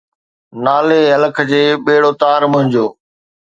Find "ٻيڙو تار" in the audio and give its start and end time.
1.85-2.41